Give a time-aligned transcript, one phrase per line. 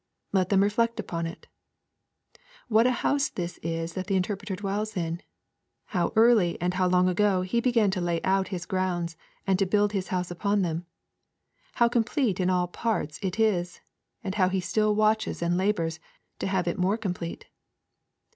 [0.33, 1.45] Let them reflect upon it:
[2.69, 5.21] what a house this is that the Interpreter dwells in;
[5.93, 9.65] how early and how long ago he began to lay out his grounds and to
[9.67, 10.87] build his house upon them;
[11.75, 13.79] how complete in all its parts it is,
[14.23, 15.99] and how he still watches and labours
[16.39, 17.45] to have it more complete.